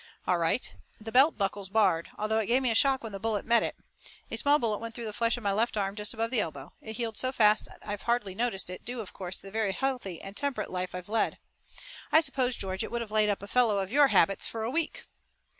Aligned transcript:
"All 0.25 0.39
right. 0.39 0.73
The 0.99 1.11
belt 1.11 1.37
buckle's 1.37 1.69
barred, 1.69 2.09
although 2.17 2.39
it 2.39 2.47
gave 2.47 2.63
me 2.63 2.71
a 2.71 2.73
shock 2.73 3.03
when 3.03 3.11
the 3.11 3.19
bullet 3.19 3.45
met 3.45 3.61
it. 3.61 3.75
A 4.31 4.35
small 4.35 4.57
bullet 4.57 4.79
went 4.79 4.95
through 4.95 5.05
the 5.05 5.13
flesh 5.13 5.37
of 5.37 5.43
my 5.43 5.51
left 5.51 5.77
arm 5.77 5.95
just 5.95 6.15
above 6.15 6.31
the 6.31 6.41
elbow. 6.41 6.73
It 6.81 6.93
healed 6.95 7.19
so 7.19 7.31
fast 7.31 7.65
that 7.65 7.77
I've 7.87 8.01
hardly 8.01 8.33
noticed 8.33 8.71
it, 8.71 8.83
due, 8.83 8.99
of 8.99 9.13
course, 9.13 9.35
to 9.35 9.41
the 9.43 9.51
very 9.51 9.73
healthy 9.73 10.19
and 10.19 10.35
temperate 10.35 10.71
life 10.71 10.95
I've 10.95 11.07
led. 11.07 11.37
I 12.11 12.19
suppose, 12.19 12.55
George, 12.55 12.83
it 12.83 12.89
would 12.89 13.01
have 13.01 13.11
laid 13.11 13.29
up 13.29 13.43
a 13.43 13.47
fellow 13.47 13.77
of 13.77 13.91
your 13.91 14.07
habits 14.07 14.47
for 14.47 14.63
a 14.63 14.71
week." 14.71 15.03